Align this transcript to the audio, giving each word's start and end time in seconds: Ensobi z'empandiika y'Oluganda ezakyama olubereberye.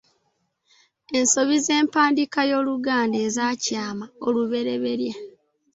Ensobi 1.17 1.57
z'empandiika 1.65 2.41
y'Oluganda 2.49 3.17
ezakyama 3.27 4.05
olubereberye. 4.27 5.13